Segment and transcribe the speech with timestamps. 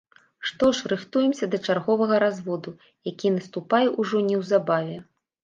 [0.51, 2.73] Што ж, рыхтуемся да чарговага разводу,
[3.11, 4.99] які наступае ўжо неўзабаве.